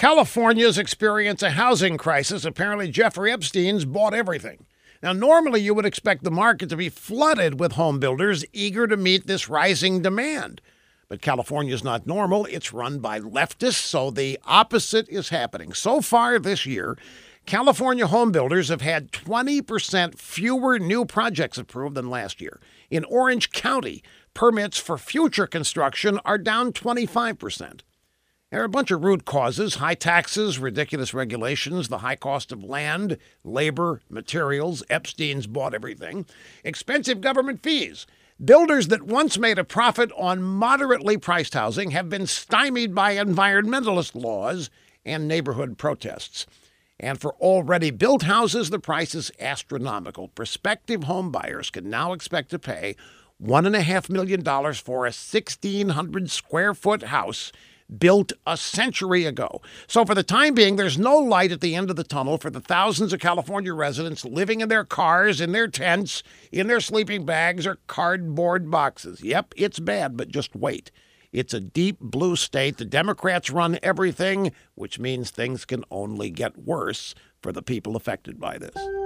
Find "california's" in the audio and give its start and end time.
0.00-0.78